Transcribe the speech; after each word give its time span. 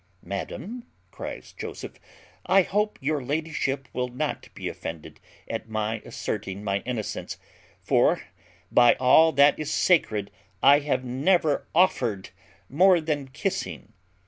"Madam," 0.23 0.83
cries 1.11 1.51
Joseph, 1.53 1.99
"I 2.47 2.63
hope 2.63 2.97
your 3.03 3.23
ladyship 3.23 3.87
will 3.93 4.07
not 4.07 4.49
be 4.55 4.67
offended 4.67 5.19
at 5.47 5.69
my 5.69 5.99
asserting 6.03 6.63
my 6.63 6.79
innocence; 6.87 7.37
for, 7.83 8.23
by 8.71 8.95
all 8.95 9.31
that 9.33 9.59
is 9.59 9.69
sacred, 9.69 10.31
I 10.63 10.79
have 10.79 11.05
never 11.05 11.67
offered 11.75 12.31
more 12.67 12.99
than 12.99 13.27
kissing." 13.27 13.93